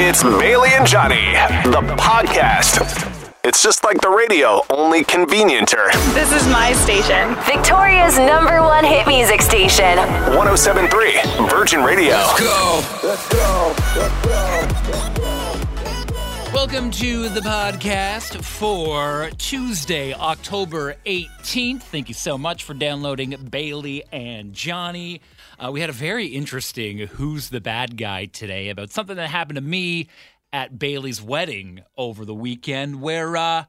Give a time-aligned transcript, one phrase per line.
[0.00, 1.32] It's Bailey and Johnny,
[1.64, 2.78] the podcast.
[3.42, 5.90] It's just like the radio, only convenienter.
[6.14, 7.34] This is my station.
[7.44, 9.98] Victoria's number one hit music station.
[10.36, 12.10] 1073 Virgin Radio.
[12.14, 12.84] Let's go.
[13.02, 13.74] Let's go.
[13.96, 15.28] Let's go.
[16.54, 21.82] Welcome to the podcast for Tuesday, October 18th.
[21.82, 25.20] Thank you so much for downloading Bailey and Johnny.
[25.58, 29.56] Uh, we had a very interesting Who's the Bad Guy today about something that happened
[29.56, 30.08] to me
[30.52, 33.64] at Bailey's wedding over the weekend where uh,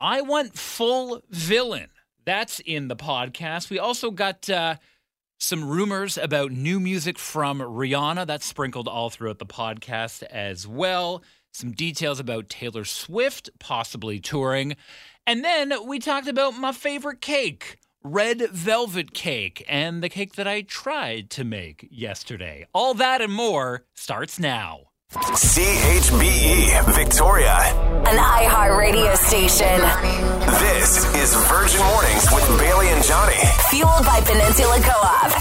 [0.00, 1.88] I went full villain.
[2.24, 3.70] That's in the podcast.
[3.70, 4.48] We also got.
[4.48, 4.76] Uh,
[5.38, 11.22] some rumors about new music from Rihanna that's sprinkled all throughout the podcast as well
[11.56, 14.76] some details about Taylor Swift possibly touring.
[15.26, 20.46] And then we talked about my favorite cake, red velvet cake, and the cake that
[20.46, 22.66] I tried to make yesterday.
[22.72, 24.90] All that and more starts now.
[25.12, 27.54] CHBE Victoria.
[28.06, 29.80] An iHeart radio station.
[30.60, 33.38] This is Virgin Mornings with Bailey and Johnny.
[33.70, 35.32] Fueled by Peninsula Co op.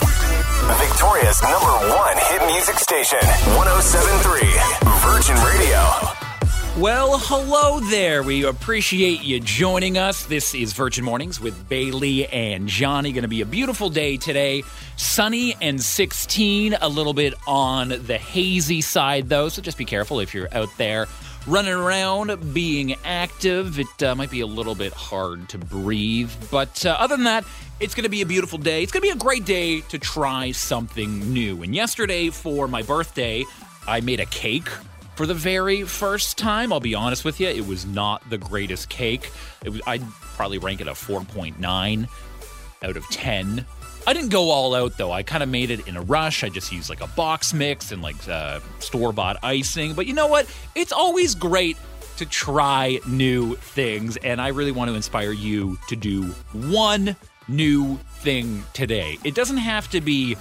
[0.80, 3.22] Victoria's number one hit music station.
[3.58, 4.42] 1073
[5.02, 6.25] Virgin Radio.
[6.78, 8.22] Well, hello there.
[8.22, 10.26] We appreciate you joining us.
[10.26, 13.14] This is Virgin Mornings with Bailey and Johnny.
[13.14, 14.62] Going to be a beautiful day today.
[14.98, 19.48] Sunny and 16, a little bit on the hazy side, though.
[19.48, 21.08] So just be careful if you're out there
[21.48, 23.80] running around, being active.
[23.80, 26.32] It uh, might be a little bit hard to breathe.
[26.52, 27.46] But uh, other than that,
[27.80, 28.84] it's going to be a beautiful day.
[28.84, 31.64] It's going to be a great day to try something new.
[31.64, 33.46] And yesterday, for my birthday,
[33.88, 34.68] I made a cake
[35.16, 36.72] for the very first time.
[36.72, 39.32] I'll be honest with you, it was not the greatest cake.
[39.64, 40.04] Was, I'd
[40.36, 42.08] probably rank it a 4.9
[42.84, 43.66] out of 10.
[44.08, 45.12] I didn't go all out though.
[45.12, 46.44] I kind of made it in a rush.
[46.44, 49.94] I just used like a box mix and like uh, store bought icing.
[49.94, 50.48] But you know what?
[50.76, 51.78] It's always great
[52.18, 54.18] to try new things.
[54.18, 57.16] And I really want to inspire you to do one
[57.48, 59.18] new thing today.
[59.24, 60.38] It doesn't have to be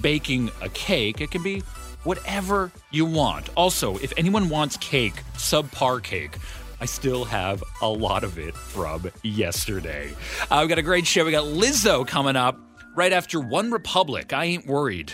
[0.00, 1.62] baking a cake, it can be
[2.04, 3.48] whatever you want.
[3.56, 6.36] Also, if anyone wants cake, subpar cake,
[6.80, 10.12] I still have a lot of it from yesterday.
[10.50, 11.24] Uh, we got a great show.
[11.24, 12.58] We got Lizzo coming up
[12.94, 14.32] right after One Republic.
[14.32, 15.12] I ain't worried.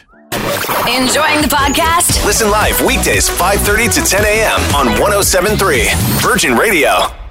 [0.86, 2.24] Enjoying the podcast?
[2.26, 4.60] Listen live weekdays 5:30 to 10 a.m.
[4.74, 5.88] on 1073
[6.20, 7.23] Virgin Radio.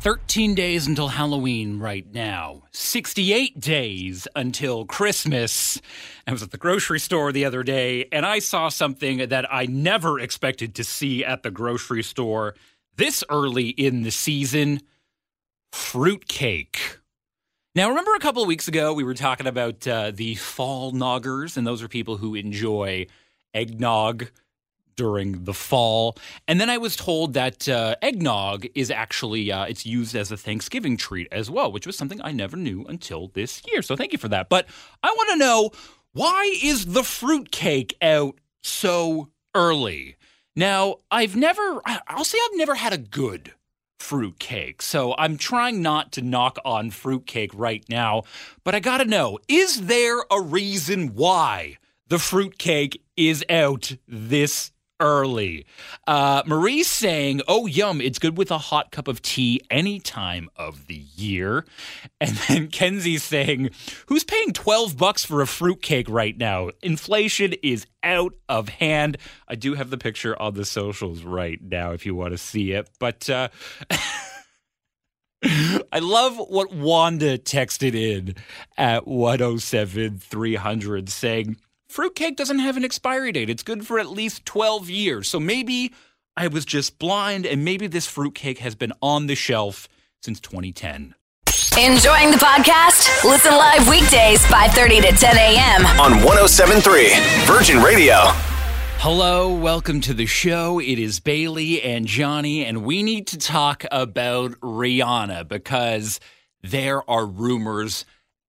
[0.00, 2.62] 13 days until Halloween right now.
[2.70, 5.80] 68 days until Christmas.
[6.24, 9.66] I was at the grocery store the other day and I saw something that I
[9.66, 12.54] never expected to see at the grocery store
[12.94, 14.82] this early in the season
[15.72, 16.98] fruitcake.
[17.74, 21.56] Now, remember a couple of weeks ago we were talking about uh, the fall noggers,
[21.56, 23.06] and those are people who enjoy
[23.52, 24.30] eggnog
[24.98, 26.18] during the fall.
[26.48, 30.36] And then I was told that uh, eggnog is actually uh, it's used as a
[30.36, 33.80] Thanksgiving treat as well, which was something I never knew until this year.
[33.80, 34.48] So thank you for that.
[34.48, 34.66] But
[35.04, 35.70] I want to know
[36.12, 40.16] why is the fruit cake out so early?
[40.56, 43.54] Now, I've never I'll say I've never had a good
[44.00, 44.82] fruit cake.
[44.82, 48.24] So I'm trying not to knock on fruit cake right now,
[48.64, 53.96] but I got to know, is there a reason why the fruit cake is out
[54.08, 55.66] this early.
[56.06, 60.48] Uh, Marie's saying, Oh, yum, it's good with a hot cup of tea any time
[60.56, 61.64] of the year.
[62.20, 63.70] And then Kenzie's saying,
[64.06, 66.70] Who's paying 12 bucks for a fruitcake right now?
[66.82, 69.18] Inflation is out of hand.
[69.46, 72.72] I do have the picture on the socials right now if you want to see
[72.72, 72.90] it.
[72.98, 73.48] But, uh,
[75.92, 78.34] I love what Wanda texted in
[78.76, 81.56] at 107 300 saying,
[81.88, 83.50] fruitcake doesn't have an expiry date.
[83.50, 85.28] It's good for at least 12 years.
[85.28, 85.92] So maybe
[86.36, 89.88] I was just blind and maybe this fruitcake has been on the shelf
[90.22, 91.14] since 2010.
[91.78, 93.24] Enjoying the podcast?
[93.24, 95.86] Listen live weekdays 5:30 to 10 a.m.
[96.00, 97.10] on 1073
[97.46, 98.16] Virgin Radio.
[99.00, 100.80] Hello, welcome to the show.
[100.80, 106.18] It is Bailey and Johnny, and we need to talk about Rihanna because
[106.62, 108.04] there are rumors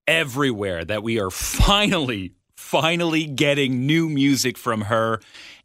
[0.07, 2.33] everywhere that we are finally
[2.69, 5.19] finally getting new music from her.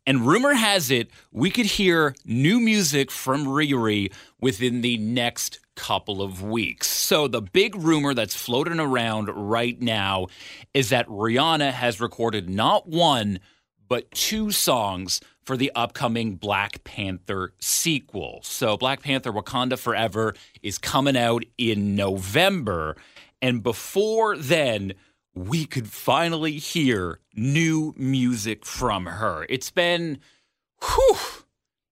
[0.06, 4.10] And rumor has it we could hear new music from Riri
[4.40, 6.88] within the next couple of weeks.
[6.88, 10.28] So, the big rumor that's floating around right now
[10.72, 13.38] is that Rihanna has recorded not one,
[13.86, 18.40] but two songs for the upcoming Black Panther sequel.
[18.44, 22.96] So, Black Panther Wakanda Forever is coming out in November.
[23.42, 24.94] And before then,
[25.34, 29.46] we could finally hear new music from her.
[29.48, 30.18] It's been,
[30.82, 31.16] whew,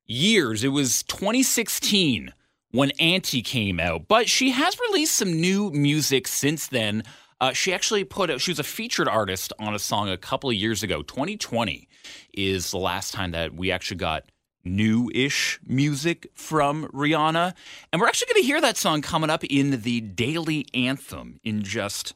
[0.07, 0.63] years.
[0.63, 2.33] It was 2016
[2.71, 7.03] when Anti came out, but she has released some new music since then.
[7.41, 10.49] Uh, she actually put out, she was a featured artist on a song a couple
[10.49, 11.03] of years ago.
[11.03, 11.89] 2020
[12.33, 14.25] is the last time that we actually got
[14.65, 17.53] new-ish music from Rihanna,
[17.93, 21.65] and we're actually going to hear that song coming up in the daily anthem in
[21.65, 22.15] just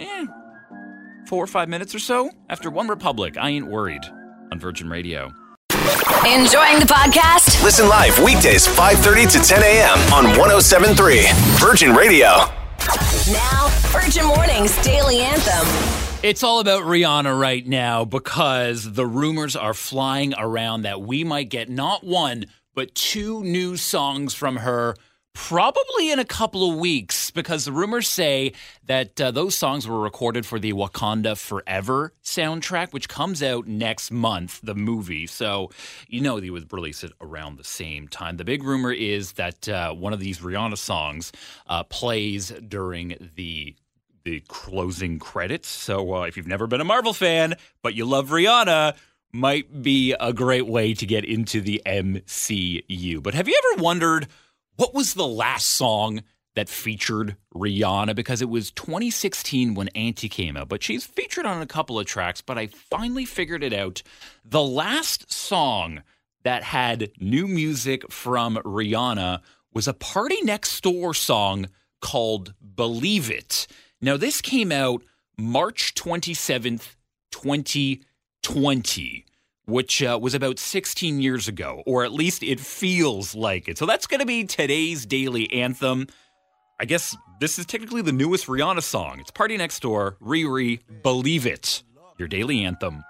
[0.00, 0.26] eh,
[1.26, 3.36] four or five minutes or so after One Republic.
[3.36, 4.04] I ain't worried
[4.52, 5.32] on Virgin Radio.
[6.26, 7.62] Enjoying the podcast?
[7.62, 9.98] Listen live weekdays 5:30 to 10 a.m.
[10.12, 12.28] on 107.3 Virgin Radio.
[13.32, 15.66] Now, Virgin Mornings Daily Anthem.
[16.22, 21.50] It's all about Rihanna right now because the rumors are flying around that we might
[21.50, 24.96] get not one, but two new songs from her
[25.34, 28.52] probably in a couple of weeks because the rumors say
[28.86, 34.10] that uh, those songs were recorded for the Wakanda Forever soundtrack, which comes out next
[34.10, 35.26] month, the movie.
[35.26, 35.70] So,
[36.08, 38.36] you know, they would release it around the same time.
[38.36, 41.32] The big rumor is that uh, one of these Rihanna songs
[41.66, 43.74] uh, plays during the
[44.22, 45.68] the closing credits.
[45.68, 48.96] So, uh, if you've never been a Marvel fan but you love Rihanna,
[49.32, 53.20] might be a great way to get into the MCU.
[53.20, 54.28] But have you ever wondered
[54.76, 56.22] what was the last song
[56.54, 58.14] that featured Rihanna?
[58.14, 62.06] Because it was 2016 when Anti came out, but she's featured on a couple of
[62.06, 62.40] tracks.
[62.40, 64.02] But I finally figured it out.
[64.44, 66.02] The last song
[66.42, 69.40] that had new music from Rihanna
[69.72, 71.68] was a PartyNextDoor song
[72.00, 73.66] called Believe It.
[74.00, 75.02] Now, this came out
[75.36, 76.94] March 27th,
[77.32, 79.24] 2020
[79.66, 83.78] which uh, was about 16 years ago, or at least it feels like it.
[83.78, 86.06] So that's going to be today's daily anthem.
[86.80, 89.20] I guess this is technically the newest Rihanna song.
[89.20, 91.82] It's PartyNextDoor, Riri, Believe It,
[92.18, 93.04] your daily anthem.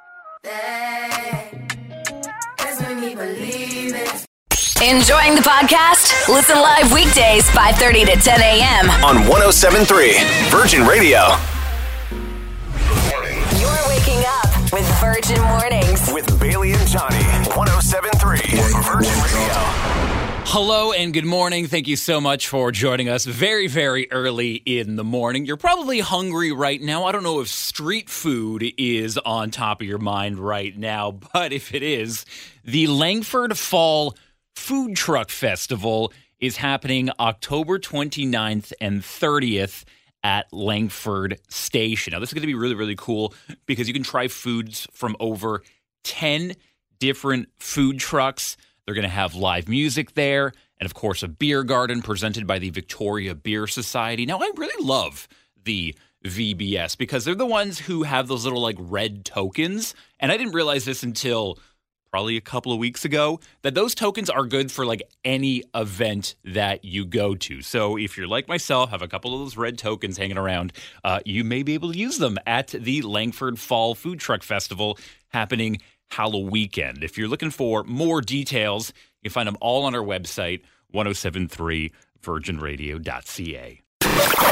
[4.83, 6.29] Enjoying the podcast?
[6.29, 8.91] Listen live weekdays 5:30 to 10 a.m.
[9.03, 11.54] on 107.3 Virgin Radio.
[14.75, 16.13] With Virgin Mornings.
[16.13, 19.55] With Bailey and Johnny, 107.3 Virgin Radio.
[20.47, 21.69] Hello and good morning.
[21.69, 25.47] Thank you so much for joining us very, very early in the morning.
[25.47, 27.05] You're probably hungry right now.
[27.05, 31.53] I don't know if street food is on top of your mind right now, but
[31.53, 32.27] if it is,
[32.65, 34.17] the Langford Fall
[34.57, 39.85] Food Truck Festival is happening October 29th and 30th
[40.25, 42.13] at Langford Station.
[42.13, 43.35] Now, this is going to be really, really cool
[43.67, 45.63] because you can try foods from over
[46.03, 46.55] 10
[46.99, 48.57] different food trucks.
[48.85, 52.59] They're going to have live music there, and of course, a beer garden presented by
[52.59, 54.27] the Victoria Beer Society.
[54.27, 55.29] Now, I really love
[55.63, 55.95] the
[56.25, 59.95] VBS because they're the ones who have those little like red tokens.
[60.19, 61.59] And I didn't realize this until
[62.15, 66.37] probably a couple of weeks ago that those tokens are good for like any event
[66.45, 67.61] that you go to.
[67.61, 70.73] So if you're like myself, have a couple of those red tokens hanging around,
[71.03, 74.97] uh, you may be able to use them at the Langford Fall Food Truck Festival
[75.31, 75.79] happening
[76.09, 77.03] Halloween weekend.
[77.03, 80.61] If you're looking for more details, you can find them all on our website,
[80.95, 83.81] 1073virginradio.ca.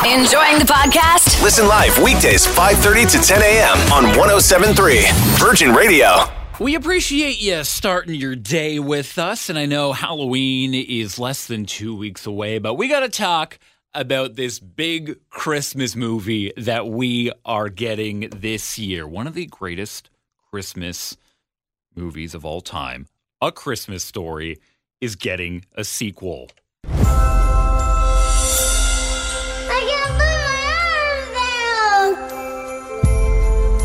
[0.05, 1.41] Enjoying the podcast?
[1.45, 3.79] Listen live weekdays 5:30 to 10 a.m.
[3.93, 6.42] on 107.3 Virgin Radio.
[6.63, 9.51] We appreciate you starting your day with us.
[9.51, 13.59] And I know Halloween is less than two weeks away, but we got to talk
[13.95, 19.09] about this big Christmas movie that we are getting this year.
[19.09, 20.09] One of the greatest
[20.53, 21.17] Christmas
[21.97, 23.09] movies of all time,
[23.41, 24.61] A Christmas Story,
[25.01, 26.49] is getting a sequel.
[26.85, 26.93] I
[29.91, 30.37] got the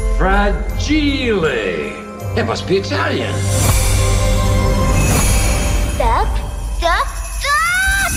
[0.06, 0.18] mayor.
[0.20, 2.07] Fragile.
[2.38, 3.34] It must be Italian.
[5.96, 6.28] Stop,
[6.78, 8.12] stop, stop!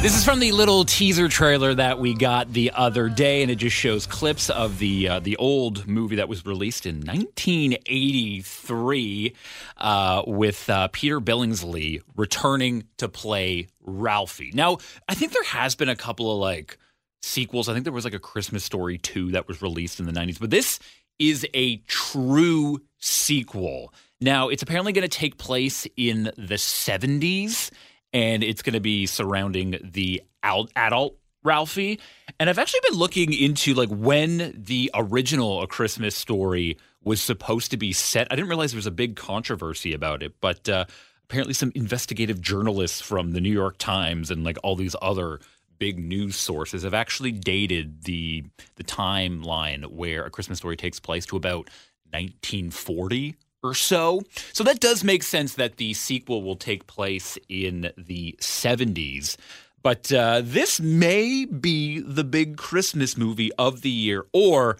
[0.00, 3.56] This is from the little teaser trailer that we got the other day, and it
[3.56, 9.34] just shows clips of the uh, the old movie that was released in 1983
[9.76, 14.52] uh, with uh, Peter Billingsley returning to play Ralphie.
[14.54, 16.78] Now, I think there has been a couple of like
[17.22, 17.68] sequels.
[17.68, 20.40] I think there was like a Christmas Story 2 that was released in the 90s,
[20.40, 20.78] but this
[21.20, 23.94] is a true sequel.
[24.20, 27.70] Now, it's apparently going to take place in the 70s
[28.12, 32.00] and it's going to be surrounding the adult Ralphie.
[32.38, 37.70] And I've actually been looking into like when the original A Christmas Story was supposed
[37.70, 38.26] to be set.
[38.30, 40.84] I didn't realize there was a big controversy about it, but uh,
[41.24, 45.40] apparently some investigative journalists from the New York Times and like all these other
[45.80, 48.44] big news sources have actually dated the
[48.76, 51.68] the timeline where A Christmas Story takes place to about
[52.12, 54.22] 1940 or so.
[54.52, 59.36] So that does make sense that the sequel will take place in the 70s.
[59.82, 64.76] But uh, this may be the big Christmas movie of the year, or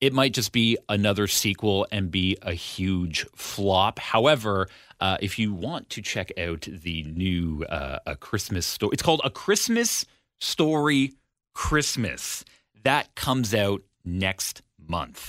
[0.00, 3.98] it might just be another sequel and be a huge flop.
[3.98, 4.68] However,
[5.00, 9.22] uh, if you want to check out the new uh, a Christmas story, it's called
[9.24, 10.04] A Christmas
[10.40, 11.12] Story
[11.54, 12.44] Christmas.
[12.84, 15.28] That comes out next month.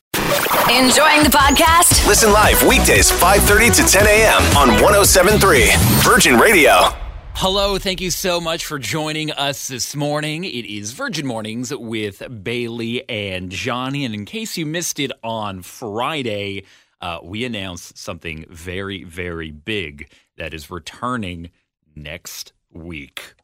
[0.69, 2.05] Enjoying the podcast?
[2.07, 4.41] Listen live weekdays 5:30 to 10 a.m.
[4.57, 5.71] on 1073
[6.03, 6.93] Virgin Radio.
[7.35, 10.43] Hello, thank you so much for joining us this morning.
[10.43, 14.05] It is Virgin Mornings with Bailey and Johnny.
[14.05, 16.63] And in case you missed it on Friday,
[16.99, 21.51] uh, we announced something very, very big that is returning
[21.95, 23.35] next week.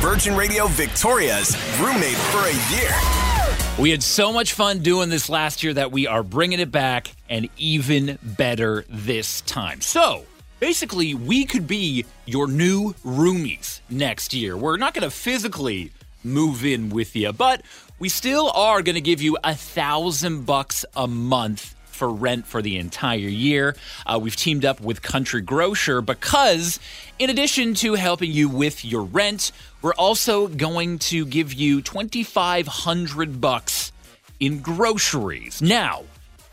[0.00, 2.90] Virgin Radio Victoria's roommate for a year.
[3.78, 7.14] We had so much fun doing this last year that we are bringing it back
[7.28, 9.80] and even better this time.
[9.80, 10.24] So,
[10.58, 14.56] basically, we could be your new roomies next year.
[14.56, 17.62] We're not going to physically move in with you, but
[17.98, 22.62] we still are going to give you a thousand bucks a month for rent for
[22.62, 23.76] the entire year.
[24.06, 26.80] Uh, we've teamed up with Country Grocer because,
[27.18, 29.52] in addition to helping you with your rent,
[29.82, 33.92] we're also going to give you 2500 bucks
[34.40, 35.60] in groceries.
[35.60, 36.04] Now,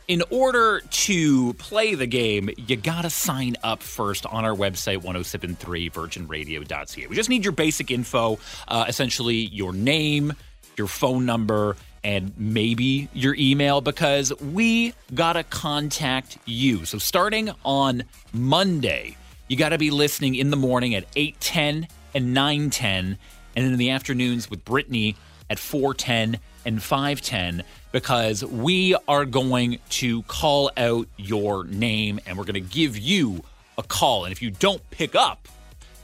[0.09, 7.07] in order to play the game, you gotta sign up first on our website, 1073virginradio.ca.
[7.07, 8.37] We just need your basic info,
[8.67, 10.33] uh, essentially your name,
[10.75, 11.77] your phone number,
[12.07, 16.85] and maybe your email because we gotta contact you.
[16.85, 19.17] So starting on Monday,
[19.49, 23.17] you gotta be listening in the morning at 8:10 and 9:10,
[23.57, 25.17] and then in the afternoons with Brittany
[25.49, 32.45] at 4:10 and 5:10 because we are going to call out your name and we're
[32.45, 33.43] going to give you
[33.77, 34.23] a call.
[34.23, 35.49] And if you don't pick up,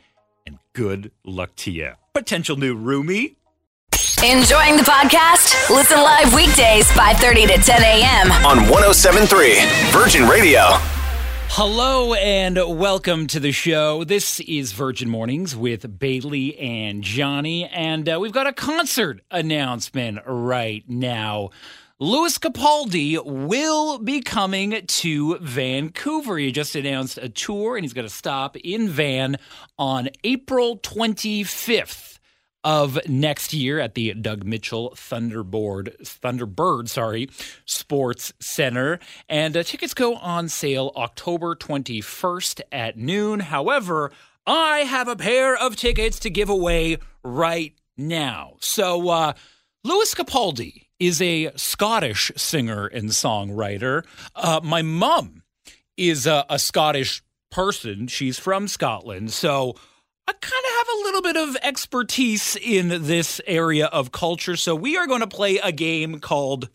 [0.46, 1.94] and good luck to you.
[2.14, 3.37] Potential new roomie.
[4.26, 5.70] Enjoying the podcast?
[5.70, 8.32] Listen live weekdays 5:30 to 10 a.m.
[8.44, 10.62] on 1073 Virgin Radio.
[11.50, 14.04] Hello and welcome to the show.
[14.04, 20.18] This is Virgin Mornings with Bailey and Johnny, and uh, we've got a concert announcement
[20.26, 21.52] right now.
[22.00, 26.40] Lewis Capaldi will be coming to Vancouver.
[26.40, 29.38] He just announced a tour, and he's going to stop in Van
[29.78, 32.07] on April 25th
[32.68, 37.30] of next year at the Doug Mitchell Thunderboard Thunderbird, sorry,
[37.64, 39.00] Sports Center.
[39.30, 43.40] And uh, tickets go on sale October 21st at noon.
[43.40, 44.12] However,
[44.46, 48.56] I have a pair of tickets to give away right now.
[48.60, 49.34] So, uh,
[49.86, 54.04] Lewis Capaldi is a Scottish singer and songwriter.
[54.36, 55.44] Uh, my mom
[55.96, 58.08] is a, a Scottish person.
[58.08, 59.32] She's from Scotland.
[59.32, 59.76] So
[60.30, 64.58] I kind of have a little bit of expertise in this area of culture.
[64.58, 66.68] So we are going to play a game called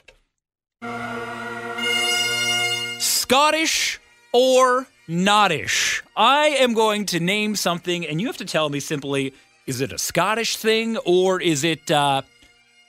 [2.98, 4.00] Scottish
[4.32, 6.02] or Nottish.
[6.16, 9.34] I am going to name something, and you have to tell me simply
[9.66, 12.22] is it a Scottish thing or is it uh,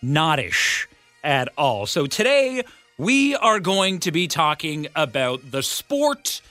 [0.02, 0.88] Nottish
[1.24, 1.86] at all?
[1.88, 2.64] So today
[2.98, 6.42] we are going to be talking about the sport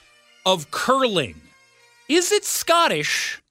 [0.45, 1.41] of curling.
[2.07, 3.42] Is it Scottish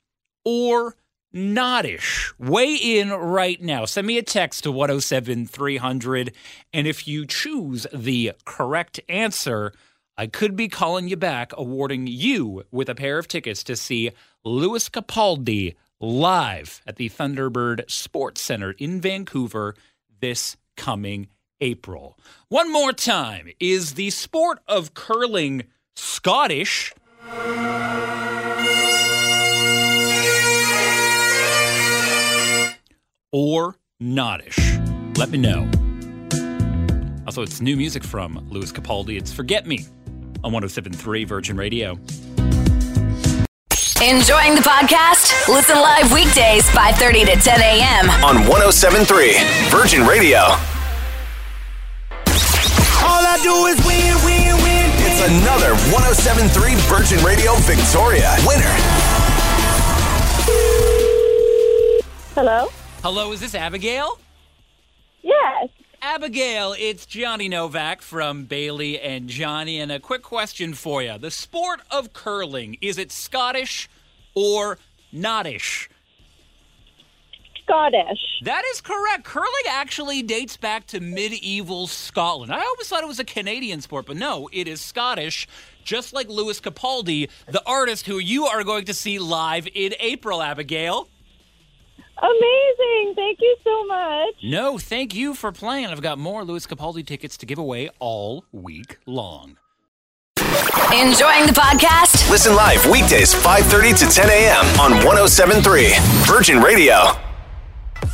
[0.45, 0.97] or
[1.33, 2.33] Nottish?
[2.39, 3.85] Weigh in right now.
[3.85, 6.33] Send me a text to 107 300.
[6.73, 9.73] And if you choose the correct answer,
[10.17, 14.11] I could be calling you back, awarding you with a pair of tickets to see
[14.45, 19.75] Lewis Capaldi live at the Thunderbird Sports Center in Vancouver
[20.21, 21.29] this coming
[21.61, 22.19] April.
[22.49, 26.93] One more time is the sport of curling Scottish?
[33.33, 34.59] Or Nottish?
[35.17, 35.69] Let me know.
[37.27, 39.17] Also, it's new music from Lewis Capaldi.
[39.17, 39.87] It's Forget Me
[40.45, 41.93] on 1073 Virgin Radio.
[44.03, 45.49] Enjoying the podcast?
[45.49, 48.11] Listen live weekdays 5:30 to 10 a.m.
[48.23, 49.33] on 1073
[49.71, 50.41] Virgin Radio.
[53.01, 54.91] All I do is win, win, win.
[55.09, 58.75] It's another 1073 Virgin Radio Victoria winner.
[62.35, 62.69] Hello?
[63.03, 64.17] Hello, is this Abigail?
[65.23, 65.71] Yes.
[66.01, 71.19] Abigail, it's Johnny Novak from Bailey and Johnny, and a quick question for you.
[71.19, 73.91] The sport of curling, is it Scottish
[74.37, 74.79] or
[75.13, 75.89] Nottish?
[77.65, 78.21] Scottish.
[78.45, 79.25] That is correct.
[79.25, 82.53] Curling actually dates back to medieval Scotland.
[82.53, 85.49] I always thought it was a Canadian sport, but no, it is Scottish,
[85.83, 90.41] just like Lewis Capaldi, the artist who you are going to see live in April,
[90.41, 91.09] Abigail.
[92.19, 93.15] Amazing.
[93.15, 94.35] Thank you so much.
[94.43, 95.87] No, thank you for playing.
[95.87, 99.57] I've got more Lewis Capaldi tickets to give away all week long.
[100.39, 102.31] Enjoying the podcast?
[102.31, 104.81] Listen live weekdays 5:30 to 10 a.m.
[104.81, 107.17] on 107.3 Virgin Radio.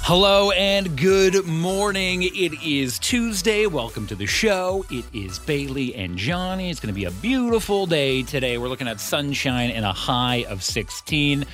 [0.03, 2.23] Hello and good morning.
[2.23, 3.67] It is Tuesday.
[3.67, 4.87] Welcome to the show.
[4.91, 6.71] It is Bailey and Johnny.
[6.71, 8.57] It's going to be a beautiful day today.
[8.59, 11.45] We're looking at sunshine and a high of 16.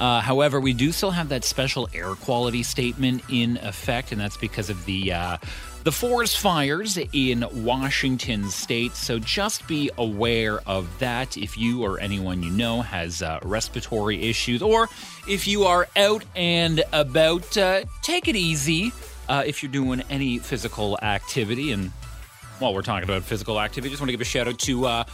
[0.00, 4.36] Uh, however, we do still have that special air quality statement in effect, and that's
[4.36, 5.36] because of the uh,
[5.84, 8.94] the forest fires in Washington state.
[8.94, 14.28] So just be aware of that if you or anyone you know has uh, respiratory
[14.28, 14.88] issues, or
[15.28, 18.92] if you are out and about, uh, take it easy
[19.28, 21.72] uh, if you're doing any physical activity.
[21.72, 21.90] And
[22.58, 24.86] while we're talking about physical activity, I just want to give a shout out to
[24.86, 25.04] uh,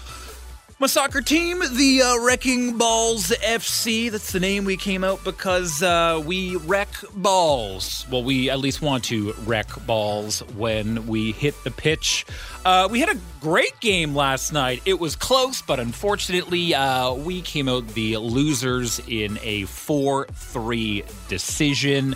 [0.80, 4.12] my soccer team, the uh, Wrecking Balls FC.
[4.12, 8.06] That's the name we came out because uh, we wreck balls.
[8.08, 12.26] Well, we at least want to wreck balls when we hit the pitch.
[12.64, 14.80] Uh, we had a great game last night.
[14.84, 21.02] It was close, but unfortunately, uh, we came out the losers in a 4 3
[21.28, 22.14] decision.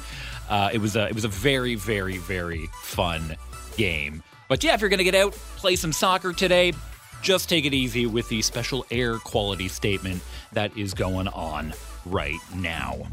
[0.48, 3.36] Uh, it was a it was a very very very fun
[3.76, 4.22] game.
[4.46, 6.74] But yeah, if you're gonna get out, play some soccer today,
[7.22, 11.72] just take it easy with the special air quality statement that is going on
[12.04, 13.06] right now.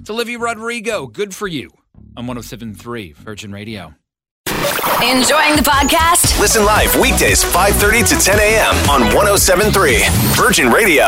[0.00, 1.06] It's Olivia Rodrigo.
[1.06, 1.70] Good for you.
[2.16, 3.94] I'm 1073 Virgin Radio.
[4.46, 6.38] Enjoying the podcast?
[6.40, 8.74] Listen live weekdays 5:30 to 10 a.m.
[8.90, 11.04] on 107.3 Virgin Radio.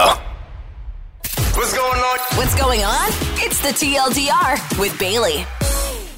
[1.54, 2.18] What's going on?
[2.36, 3.08] What's going on?
[3.36, 5.44] It's the TLDR with Bailey.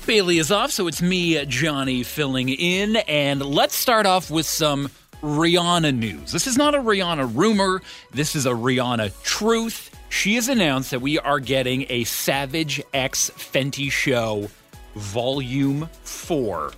[0.06, 2.96] Bailey is off, so it's me, Johnny, filling in.
[2.96, 4.88] And let's start off with some
[5.22, 6.32] Rihanna news.
[6.32, 9.90] This is not a Rihanna rumor, this is a Rihanna truth.
[10.08, 14.48] She has announced that we are getting a Savage X Fenty Show
[14.94, 16.72] Volume 4.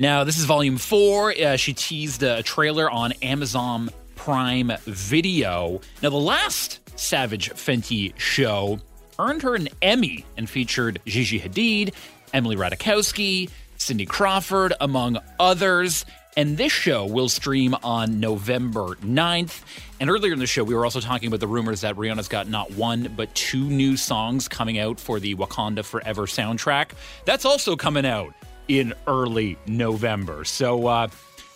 [0.00, 1.30] Now, this is volume four.
[1.30, 5.82] Uh, she teased a trailer on Amazon Prime Video.
[6.02, 8.80] Now, the last Savage Fenty show
[9.20, 11.94] earned her an Emmy and featured Gigi Hadid,
[12.32, 16.04] Emily Ratajkowski, Cindy Crawford, among others.
[16.36, 19.62] And this show will stream on November 9th.
[19.98, 22.48] And earlier in the show, we were also talking about the rumors that Rihanna's got
[22.48, 26.90] not one, but two new songs coming out for the Wakanda Forever soundtrack.
[27.24, 28.32] That's also coming out
[28.68, 30.44] in early November.
[30.44, 31.08] So uh,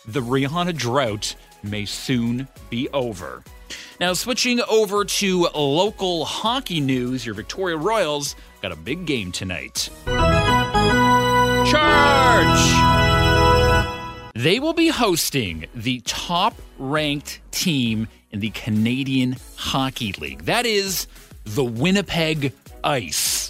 [0.06, 3.42] the Rihanna drought may soon be over.
[4.00, 9.90] Now, switching over to local hockey news, your Victoria Royals got a big game tonight.
[11.66, 12.70] Charge!
[14.34, 20.44] They will be hosting the top ranked team in the Canadian Hockey League.
[20.46, 21.06] That is
[21.44, 23.43] the Winnipeg Ice.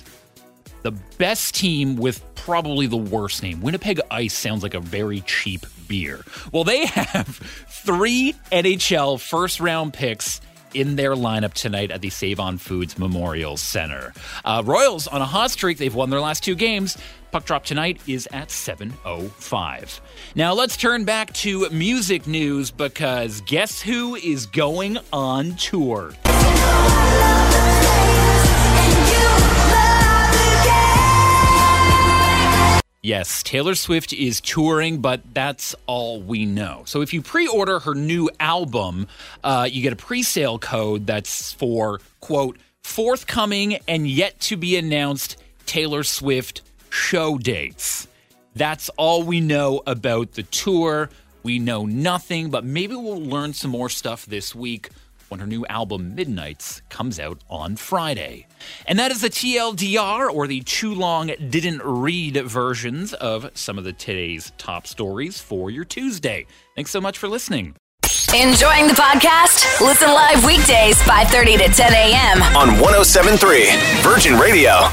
[0.85, 3.63] The best team with probably the worst name.
[3.63, 6.23] Winnipeg Ice sounds like a very cheap beer.
[6.53, 7.27] Well, they have
[7.69, 10.43] three NHL first round picks
[10.75, 14.13] in their lineup tonight at the Save On Foods Memorial Center.
[14.45, 15.79] Uh, Royals on a hot streak.
[15.79, 16.99] They've won their last two games.
[17.31, 20.01] Puck drop tonight is at 7.05.
[20.35, 26.13] Now let's turn back to music news because guess who is going on tour?
[33.05, 36.85] Yes, Taylor Swift is touring, but that's all we know.
[36.87, 39.09] So if you pre order her new album,
[39.45, 44.79] uh, you get a pre sale code that's for, quote, forthcoming and yet to be
[44.79, 45.37] announced
[45.67, 48.09] Taylor Swift show dates.
[48.55, 51.11] That's all we know about the tour.
[51.43, 54.89] We know nothing, but maybe we'll learn some more stuff this week
[55.29, 58.47] when her new album Midnights comes out on Friday.
[58.87, 63.85] And that is the TLDR or the too long didn't read versions of some of
[63.85, 66.47] the today's top stories for your Tuesday.
[66.75, 67.75] Thanks so much for listening.
[68.35, 69.81] Enjoying the podcast?
[69.81, 72.43] Listen live weekdays 5:30 to 10 a.m.
[72.57, 74.89] On 107.3 Virgin Radio.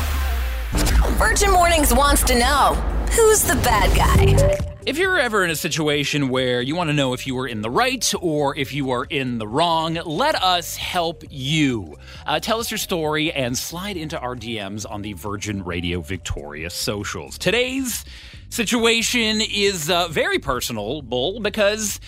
[1.21, 2.73] Virgin Mornings wants to know
[3.11, 4.57] who's the bad guy.
[4.87, 7.61] If you're ever in a situation where you want to know if you were in
[7.61, 11.95] the right or if you are in the wrong, let us help you.
[12.25, 16.71] Uh, tell us your story and slide into our DMs on the Virgin Radio Victoria
[16.71, 17.37] socials.
[17.37, 18.03] Today's
[18.49, 21.99] situation is uh, very personal, Bull, because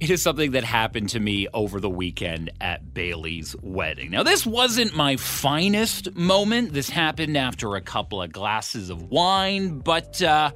[0.00, 4.10] it is something that happened to me over the weekend at Bailey's wedding.
[4.10, 6.72] Now, this wasn't my finest moment.
[6.72, 10.20] This happened after a couple of glasses of wine, but.
[10.22, 10.52] Uh,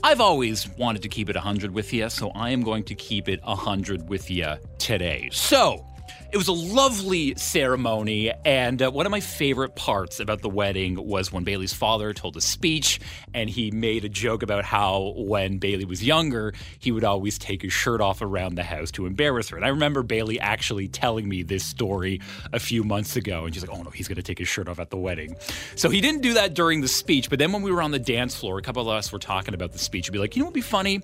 [0.00, 3.28] I've always wanted to keep it 100 with you, so I am going to keep
[3.28, 5.28] it 100 with you today.
[5.32, 5.84] So,
[6.30, 11.06] it was a lovely ceremony, and uh, one of my favorite parts about the wedding
[11.06, 13.00] was when Bailey's father told a speech,
[13.32, 17.62] and he made a joke about how when Bailey was younger, he would always take
[17.62, 19.56] his shirt off around the house to embarrass her.
[19.56, 22.20] And I remember Bailey actually telling me this story
[22.52, 24.68] a few months ago, and she's like, "Oh no, he's going to take his shirt
[24.68, 25.34] off at the wedding."
[25.76, 27.98] So he didn't do that during the speech, but then when we were on the
[27.98, 30.06] dance floor, a couple of us were talking about the speech.
[30.06, 31.00] He'd be like, "You know what'd be funny?"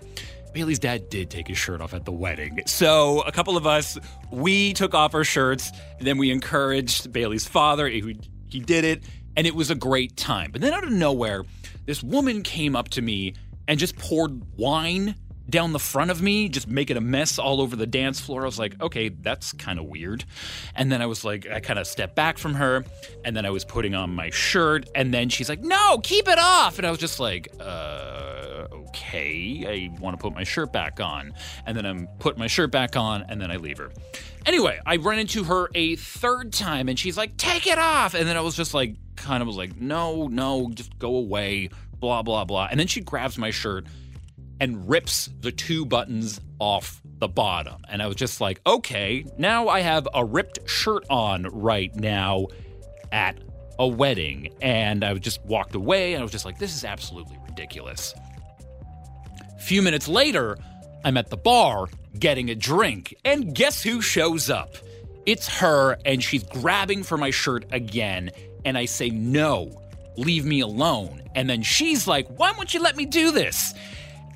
[0.55, 2.63] Bailey's dad did take his shirt off at the wedding.
[2.67, 3.99] So a couple of us,
[4.31, 7.89] we took off our shirts, and then we encouraged Bailey's father.
[7.89, 9.03] He, he did it,
[9.37, 10.53] and it was a great time.
[10.53, 11.45] But then out of nowhere,
[11.87, 13.35] this woman came up to me
[13.67, 15.17] and just poured wine
[15.49, 18.43] down the front of me, just making a mess all over the dance floor.
[18.43, 20.25] I was like, okay, that's kind of weird.
[20.75, 22.85] And then I was like, I kind of stepped back from her,
[23.25, 26.39] and then I was putting on my shirt, and then she's like, no, keep it
[26.39, 26.79] off.
[26.79, 31.35] And I was just like, uh, okay, I want to put my shirt back on.
[31.67, 33.91] And then I'm put my shirt back on, and then I leave her.
[34.47, 38.15] Anyway, I run into her a third time, and she's like, take it off.
[38.15, 41.71] And then I was just like, kind of was like, no, no, just go away,
[41.99, 42.69] blah, blah, blah.
[42.71, 43.87] And then she grabs my shirt
[44.61, 47.83] and rips the two buttons off the bottom.
[47.89, 52.49] And I was just like, okay, now I have a ripped shirt on right now
[53.13, 53.39] at
[53.79, 54.55] a wedding.
[54.61, 58.15] And I just walked away and I was just like, this is absolutely ridiculous.
[59.57, 60.59] A few minutes later,
[61.05, 61.89] I'm at the bar
[62.19, 63.15] getting a drink.
[63.25, 64.77] And guess who shows up?
[65.27, 68.31] It's her, and she's grabbing for my shirt again.
[68.65, 69.81] And I say, no,
[70.17, 71.23] leave me alone.
[71.35, 73.75] And then she's like, why won't you let me do this?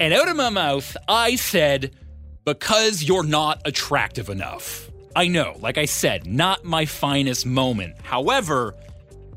[0.01, 1.95] And out of my mouth, I said,
[2.45, 4.91] because you're not attractive enough.
[5.17, 7.97] I know, like I said, not my finest moment.
[8.03, 8.75] However,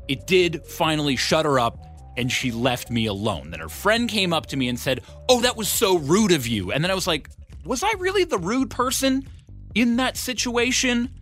[0.06, 1.78] it did finally shut her up
[2.16, 3.50] and she left me alone.
[3.50, 6.46] Then her friend came up to me and said, Oh, that was so rude of
[6.46, 6.70] you.
[6.70, 7.28] And then I was like,
[7.64, 9.26] Was I really the rude person
[9.74, 11.12] in that situation?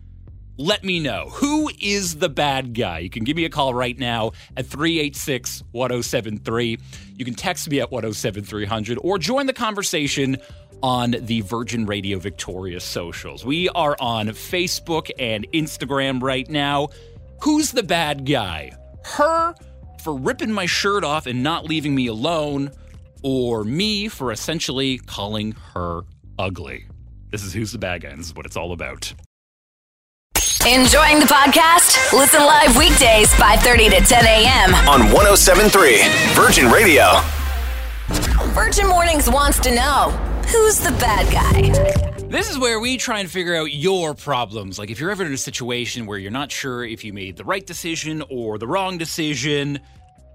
[0.61, 1.29] Let me know.
[1.31, 2.99] Who is the bad guy?
[2.99, 6.77] You can give me a call right now at 386 1073.
[7.17, 10.37] You can text me at 107300 or join the conversation
[10.83, 13.43] on the Virgin Radio Victoria socials.
[13.43, 16.89] We are on Facebook and Instagram right now.
[17.41, 18.71] Who's the bad guy?
[19.03, 19.55] Her
[20.03, 22.69] for ripping my shirt off and not leaving me alone,
[23.23, 26.01] or me for essentially calling her
[26.37, 26.85] ugly?
[27.31, 29.11] This is Who's the Bad Guy, and this is what it's all about.
[30.67, 32.13] Enjoying the podcast?
[32.13, 34.75] Listen live weekdays 5:30 to 10 a.m.
[34.87, 36.03] On 1073
[36.35, 37.19] Virgin Radio.
[38.53, 40.11] Virgin Mornings wants to know
[40.51, 42.21] who's the bad guy.
[42.27, 44.77] This is where we try and figure out your problems.
[44.77, 47.43] Like if you're ever in a situation where you're not sure if you made the
[47.43, 49.79] right decision or the wrong decision,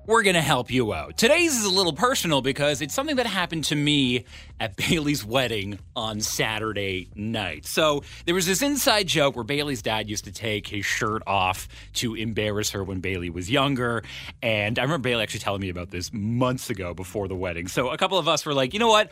[0.07, 1.17] we're going to help you out.
[1.17, 4.25] Today's is a little personal because it's something that happened to me
[4.61, 7.67] at Bailey's wedding on Saturday night.
[7.67, 11.69] So there was this inside joke where Bailey's dad used to take his shirt off
[11.95, 14.03] to embarrass her when Bailey was younger.
[14.43, 17.69] And I remember Bailey actually telling me about this months ago before the wedding.
[17.69, 19.11] So a couple of us were like, you know what?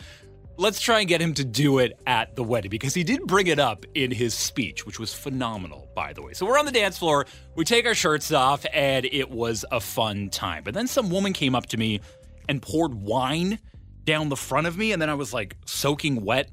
[0.57, 3.49] Let's try and get him to do it at the wedding because he did bring
[3.49, 6.33] it up in his speech, which was phenomenal, by the way.
[6.33, 9.81] So we're on the dance floor, we take our shirts off, and it was a
[9.81, 10.62] fun time.
[10.62, 12.01] But then some woman came up to me
[12.49, 13.59] and poured wine
[14.05, 16.51] down the front of me, and then I was like soaking wet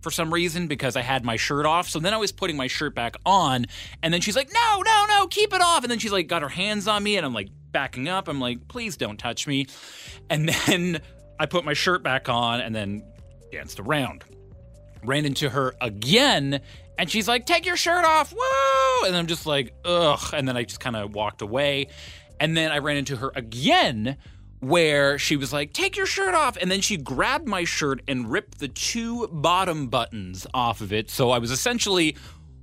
[0.00, 1.88] for some reason because I had my shirt off.
[1.88, 3.66] So then I was putting my shirt back on,
[4.02, 5.84] and then she's like, no, no, no, keep it off.
[5.84, 8.26] And then she's like, got her hands on me, and I'm like backing up.
[8.26, 9.68] I'm like, please don't touch me.
[10.28, 11.00] And then
[11.38, 13.04] I put my shirt back on, and then
[13.54, 14.24] danced around.
[15.04, 16.60] Ran into her again,
[16.98, 19.06] and she's like, Take your shirt off, woo!
[19.06, 20.20] And I'm just like, Ugh.
[20.32, 21.88] And then I just kind of walked away.
[22.40, 24.16] And then I ran into her again,
[24.60, 26.56] where she was like, Take your shirt off.
[26.56, 31.10] And then she grabbed my shirt and ripped the two bottom buttons off of it.
[31.10, 32.16] So I was essentially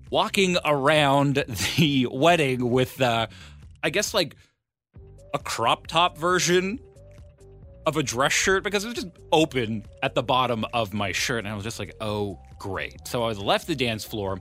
[0.10, 1.36] walking around
[1.77, 3.27] the wedding with, uh,
[3.84, 4.36] I guess, like
[5.34, 6.80] a crop top version
[7.86, 11.39] of a dress shirt because it was just open at the bottom of my shirt.
[11.39, 13.08] And I was just like, oh, great.
[13.08, 14.39] So I left the dance floor,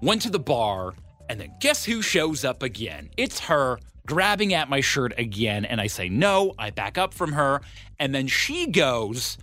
[0.00, 0.94] went to the bar,
[1.28, 3.10] and then guess who shows up again?
[3.16, 5.64] It's her grabbing at my shirt again.
[5.64, 7.60] And I say, no, I back up from her.
[7.98, 9.38] And then she goes,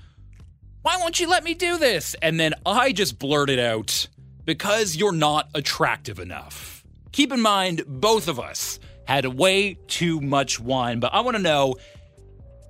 [0.81, 2.15] Why won't you let me do this?
[2.21, 4.07] And then I just blurted out,
[4.45, 6.83] Because you're not attractive enough.
[7.11, 11.41] Keep in mind, both of us had way too much wine, but I want to
[11.41, 11.75] know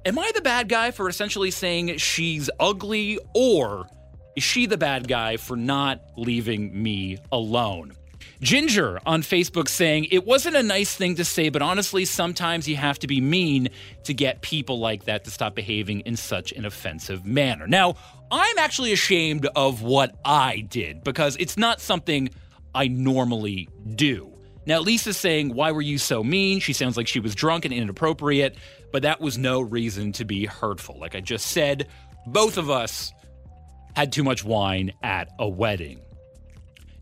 [0.06, 3.86] Am I the bad guy for essentially saying she's ugly, or
[4.38, 7.94] is she the bad guy for not leaving me alone?
[8.42, 12.78] Ginger on Facebook saying, It wasn't a nice thing to say, but honestly, sometimes you
[12.78, 13.68] have to be mean
[14.06, 17.68] to get people like that to stop behaving in such an offensive manner.
[17.68, 17.96] Now,
[18.32, 22.30] I'm actually ashamed of what I did because it's not something
[22.74, 24.39] I normally do.
[24.70, 26.60] Now, Lisa's saying, Why were you so mean?
[26.60, 28.56] She sounds like she was drunk and inappropriate,
[28.92, 31.00] but that was no reason to be hurtful.
[31.00, 31.88] Like I just said,
[32.28, 33.12] both of us
[33.96, 36.02] had too much wine at a wedding.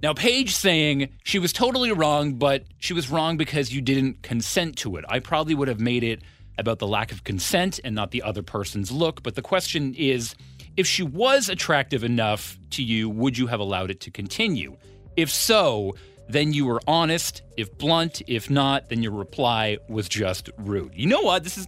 [0.02, 4.78] Now, Paige saying she was totally wrong, but she was wrong because you didn't consent
[4.78, 5.04] to it.
[5.10, 6.22] I probably would have made it
[6.58, 9.24] about the lack of consent and not the other person's look.
[9.24, 10.36] But the question is
[10.78, 14.78] if she was attractive enough to you, would you have allowed it to continue?
[15.18, 15.96] If so,
[16.30, 17.42] then you were honest.
[17.58, 20.94] If blunt, if not, then your reply was just rude.
[20.96, 21.44] You know what?
[21.44, 21.68] This is.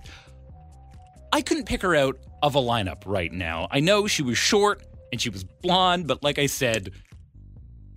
[1.32, 3.68] I couldn't pick her out of a lineup right now.
[3.72, 6.92] I know she was short and she was blonde, but like I said,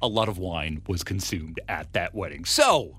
[0.00, 2.44] a lot of wine was consumed at that wedding.
[2.44, 2.98] So,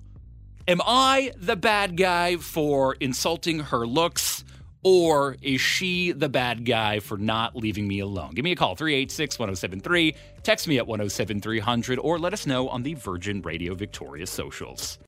[0.68, 4.44] am I the bad guy for insulting her looks?
[4.84, 8.32] Or is she the bad guy for not leaving me alone?
[8.34, 10.16] Give me a call, 386 1073.
[10.44, 15.00] Text me at 107300 or let us know on the Virgin Radio Victoria socials.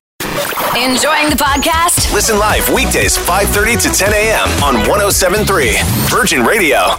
[0.76, 2.12] Enjoying the podcast?
[2.12, 4.48] Listen live weekdays 5:30 to 10 a.m.
[4.62, 5.76] on 1073
[6.08, 6.96] Virgin Radio.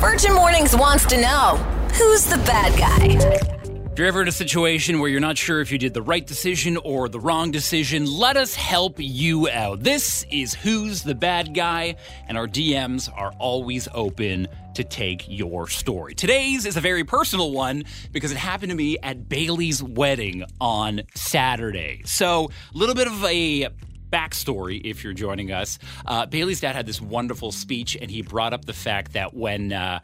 [0.00, 1.56] Virgin Mornings wants to know
[1.94, 3.57] who's the bad guy?
[3.98, 6.24] If you're ever in a situation where you're not sure if you did the right
[6.24, 9.82] decision or the wrong decision, let us help you out.
[9.82, 11.96] This is Who's the Bad Guy,
[12.28, 16.14] and our DMs are always open to take your story.
[16.14, 17.82] Today's is a very personal one
[18.12, 22.02] because it happened to me at Bailey's wedding on Saturday.
[22.04, 23.66] So, a little bit of a
[24.10, 25.80] backstory if you're joining us.
[26.06, 29.72] Uh, Bailey's dad had this wonderful speech, and he brought up the fact that when
[29.72, 29.98] uh,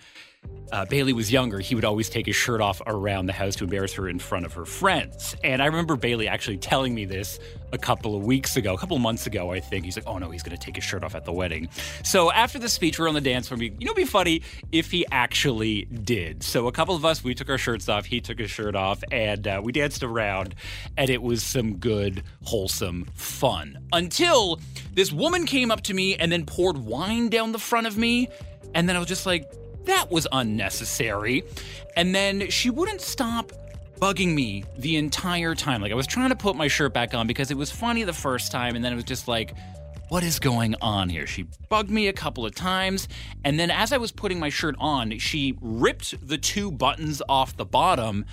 [0.74, 3.64] uh, Bailey was younger, he would always take his shirt off around the house to
[3.64, 5.36] embarrass her in front of her friends.
[5.44, 7.38] And I remember Bailey actually telling me this
[7.70, 9.84] a couple of weeks ago, a couple of months ago, I think.
[9.84, 11.68] He's like, oh no, he's going to take his shirt off at the wedding.
[12.02, 13.62] So after the speech, we're on the dance floor.
[13.62, 16.42] You know, it'd be funny if he actually did.
[16.42, 19.04] So a couple of us, we took our shirts off, he took his shirt off,
[19.12, 20.56] and uh, we danced around,
[20.96, 23.78] and it was some good, wholesome fun.
[23.92, 24.58] Until
[24.92, 28.28] this woman came up to me and then poured wine down the front of me.
[28.74, 29.48] And then I was just like,
[29.86, 31.44] that was unnecessary.
[31.96, 33.52] And then she wouldn't stop
[33.98, 35.80] bugging me the entire time.
[35.80, 38.12] Like I was trying to put my shirt back on because it was funny the
[38.12, 39.54] first time, and then it was just like,
[40.08, 41.26] what is going on here?
[41.26, 43.08] She bugged me a couple of times,
[43.44, 47.56] and then as I was putting my shirt on, she ripped the two buttons off
[47.56, 48.24] the bottom.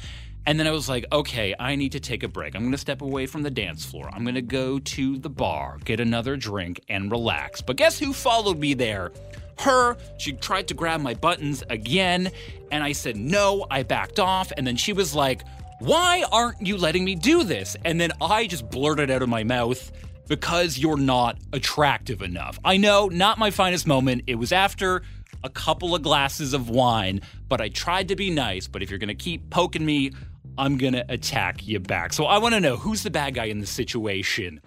[0.44, 2.56] And then I was like, okay, I need to take a break.
[2.56, 4.10] I'm going to step away from the dance floor.
[4.12, 7.62] I'm going to go to the bar, get another drink, and relax.
[7.62, 9.12] But guess who followed me there?
[9.60, 9.98] Her.
[10.18, 12.32] She tried to grab my buttons again,
[12.72, 13.66] and I said no.
[13.70, 15.44] I backed off, and then she was like,
[15.80, 17.76] Why aren't you letting me do this?
[17.86, 19.92] And then I just blurted out of my mouth,
[20.28, 22.60] Because you're not attractive enough.
[22.64, 24.24] I know, not my finest moment.
[24.28, 25.04] It was after
[25.44, 28.68] a couple of glasses of wine, but I tried to be nice.
[28.68, 30.12] But if you're gonna keep poking me,
[30.58, 32.14] I'm gonna attack you back.
[32.14, 34.62] So I wanna know who's the bad guy in this situation?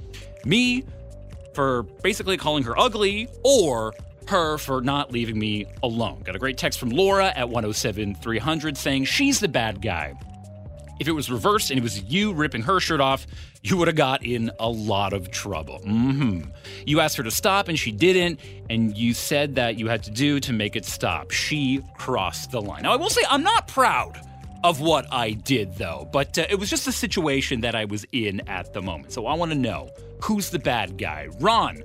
[0.44, 0.85] Me
[1.55, 3.94] for basically calling her ugly, or
[4.30, 6.22] her for not leaving me alone.
[6.22, 10.14] Got a great text from Laura at 107 300 saying she's the bad guy.
[11.00, 13.26] If it was reversed and it was you ripping her shirt off,
[13.62, 15.80] you would have got in a lot of trouble.
[15.84, 16.50] Mm-hmm.
[16.87, 20.10] You asked her to stop and she didn't, and you said that you had to
[20.10, 21.30] do to make it stop.
[21.30, 22.82] She crossed the line.
[22.82, 24.20] Now, I will say, I'm not proud
[24.64, 28.06] of what I did, though, but uh, it was just a situation that I was
[28.12, 29.12] in at the moment.
[29.12, 29.90] So I want to know
[30.22, 31.28] who's the bad guy?
[31.38, 31.82] Ron,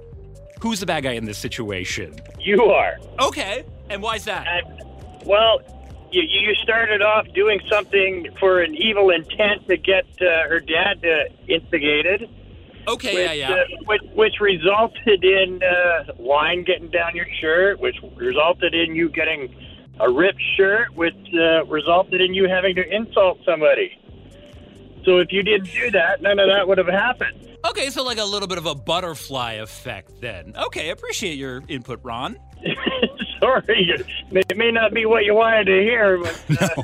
[0.59, 2.15] who's the bad guy in this situation?
[2.39, 2.97] You are.
[3.19, 4.45] Okay, and why is that?
[5.25, 5.61] Well,
[6.11, 11.03] you, you started off doing something for an evil intent to get uh, her dad
[11.05, 12.29] uh, instigated.
[12.87, 13.51] Okay, which, yeah, yeah.
[13.51, 19.09] Uh, which, which resulted in uh, wine getting down your shirt, which resulted in you
[19.09, 19.53] getting
[19.99, 23.91] a ripped shirt, which uh, resulted in you having to insult somebody.
[25.09, 27.57] So if you didn't do that, none of that would have happened.
[27.65, 30.53] Okay, so like a little bit of a butterfly effect then.
[30.55, 32.37] Okay, appreciate your input, Ron.
[33.39, 33.91] Sorry,
[34.31, 36.83] it may not be what you wanted to hear, but uh,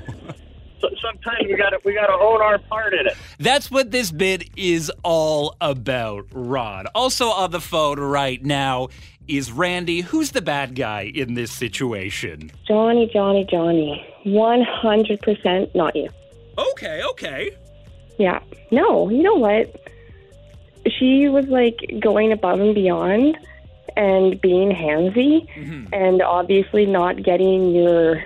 [0.81, 3.15] so, sometimes we got to we got to own our part in it.
[3.37, 6.87] That's what this bit is all about, Ron.
[6.95, 8.87] Also on the phone right now
[9.27, 10.01] is Randy.
[10.01, 12.51] Who's the bad guy in this situation?
[12.67, 14.03] Johnny, Johnny, Johnny.
[14.25, 16.09] 100% not you.
[16.57, 17.51] Okay, okay.
[18.17, 18.39] Yeah.
[18.71, 19.75] No, you know what?
[20.99, 23.37] She was like going above and beyond
[23.97, 25.93] and being handsy mm-hmm.
[25.93, 28.23] and obviously not getting your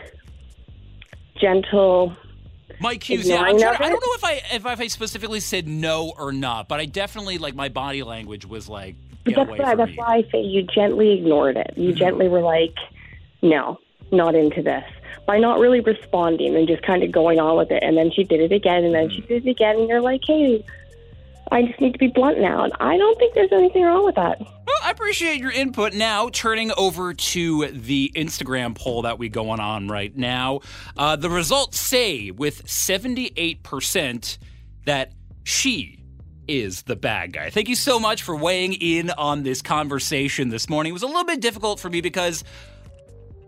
[1.39, 2.15] gentle.
[2.79, 3.27] Mike Hughes.
[3.27, 6.85] Yeah, I don't know if I if I specifically said no or not, but I
[6.85, 9.97] definitely like my body language was like that's away why that's me.
[9.97, 11.73] why I say you gently ignored it.
[11.75, 11.97] You mm-hmm.
[11.97, 12.75] gently were like,
[13.41, 13.79] no,
[14.11, 14.85] not into this.
[15.25, 17.83] By not really responding and just kind of going on with it.
[17.83, 20.21] And then she did it again and then she did it again and you're like,
[20.25, 20.63] hey,
[21.51, 22.63] I just need to be blunt now.
[22.63, 24.39] And I don't think there's anything wrong with that.
[24.39, 25.93] Well, I appreciate your input.
[25.93, 30.61] Now, turning over to the Instagram poll that we're going on right now,
[30.95, 34.37] uh, the results say with 78%
[34.85, 36.03] that she
[36.47, 37.49] is the bad guy.
[37.49, 40.91] Thank you so much for weighing in on this conversation this morning.
[40.91, 42.43] It was a little bit difficult for me because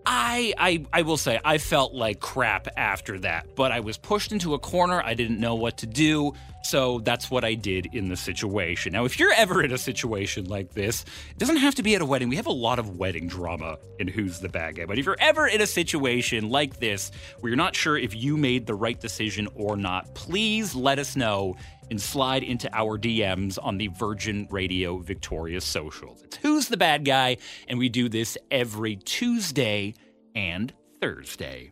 [0.05, 4.31] I, I I will say I felt like crap after that, but I was pushed
[4.31, 5.01] into a corner.
[5.01, 6.33] I didn't know what to do,
[6.63, 8.93] so that's what I did in the situation.
[8.93, 12.01] Now, if you're ever in a situation like this, it doesn't have to be at
[12.01, 12.29] a wedding.
[12.29, 14.85] We have a lot of wedding drama in Who's the Bad Guy.
[14.85, 18.37] But if you're ever in a situation like this where you're not sure if you
[18.37, 21.55] made the right decision or not, please let us know
[21.91, 26.23] and slide into our DMs on the Virgin Radio Victoria socials.
[26.23, 29.93] It's Who's the Bad Guy, and we do this every Tuesday
[30.33, 31.69] and Thursday.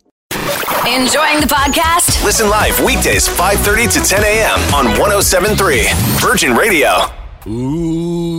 [0.86, 2.24] Enjoying the podcast?
[2.24, 4.60] Listen live weekdays 5:30 to 10 a.m.
[4.74, 5.88] on 1073
[6.20, 7.06] Virgin Radio.
[7.48, 8.38] Ooh,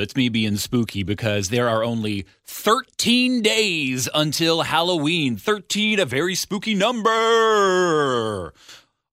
[0.00, 5.36] That's me being spooky because there are only 13 days until Halloween.
[5.36, 8.54] 13, a very spooky number.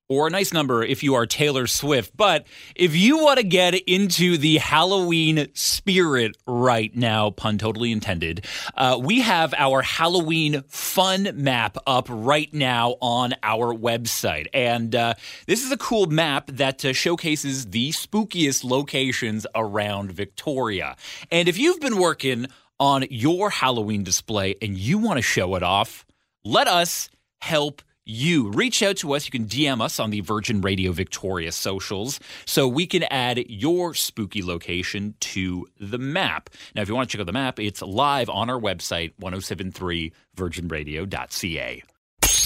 [0.09, 2.15] Or a nice number if you are Taylor Swift.
[2.15, 8.45] But if you want to get into the Halloween spirit right now, pun totally intended,
[8.75, 14.47] uh, we have our Halloween fun map up right now on our website.
[14.53, 15.15] And uh,
[15.45, 20.95] this is a cool map that uh, showcases the spookiest locations around Victoria.
[21.31, 22.47] And if you've been working
[22.79, 26.05] on your Halloween display and you want to show it off,
[26.45, 27.09] let us
[27.41, 28.49] help you.
[28.51, 29.25] Reach out to us.
[29.25, 33.93] You can DM us on the Virgin Radio Victoria socials so we can add your
[33.93, 36.49] spooky location to the map.
[36.75, 41.83] Now, if you want to check out the map, it's live on our website, 1073virginradio.ca.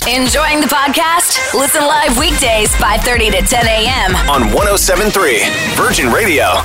[0.07, 1.53] Enjoying the podcast?
[1.53, 4.15] Listen live weekdays 5:30 to 10 a.m.
[4.27, 5.43] on 1073
[5.75, 6.63] Virgin Radio.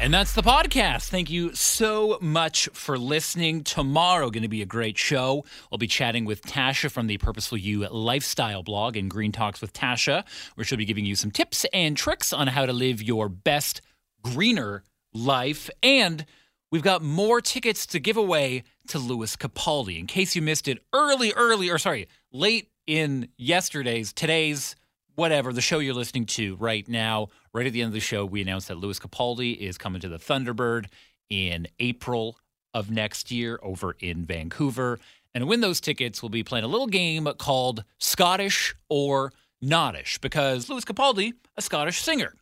[0.00, 1.08] And that's the podcast.
[1.08, 3.64] Thank you so much for listening.
[3.64, 5.44] Tomorrow going to be a great show.
[5.72, 9.72] We'll be chatting with Tasha from the Purposeful You lifestyle blog and Green Talks with
[9.72, 13.28] Tasha, where she'll be giving you some tips and tricks on how to live your
[13.28, 13.80] best
[14.22, 15.68] greener life.
[15.82, 16.24] And
[16.70, 19.98] we've got more tickets to give away to Lewis Capaldi.
[19.98, 24.76] In case you missed it early, early, or sorry, late in yesterday's, today's
[25.16, 28.24] whatever, the show you're listening to right now, right at the end of the show,
[28.24, 30.86] we announced that Lewis Capaldi is coming to the Thunderbird
[31.30, 32.38] in April
[32.74, 34.98] of next year over in Vancouver.
[35.34, 39.32] And to win those tickets, we'll be playing a little game called Scottish or
[39.62, 42.34] Nottish because Lewis Capaldi, a Scottish singer.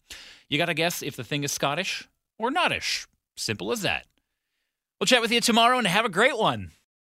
[0.49, 3.07] You got to guess if the thing is Scottish or Nottish.
[3.37, 4.07] Simple as that.
[5.01, 6.71] We'll chat with you tomorrow and have a great one.